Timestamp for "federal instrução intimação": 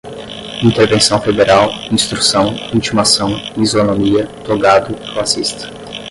1.21-3.35